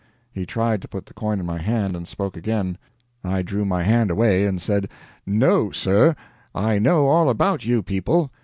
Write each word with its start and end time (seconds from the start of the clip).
He 0.31 0.47
tried 0.47 0.81
to 0.81 0.87
put 0.87 1.05
the 1.05 1.13
coin 1.13 1.39
in 1.39 1.45
my 1.45 1.59
hand, 1.59 1.95
and 1.95 2.07
spoke 2.07 2.35
again. 2.35 2.79
I 3.23 3.43
drew 3.43 3.65
my 3.65 3.83
hand 3.83 4.09
away, 4.09 4.47
and 4.47 4.59
said: 4.59 4.89
"NO, 5.27 5.69
sir. 5.69 6.15
I 6.55 6.79
know 6.79 7.05
all 7.05 7.29
about 7.29 7.65
you 7.65 7.83
people. 7.83 8.31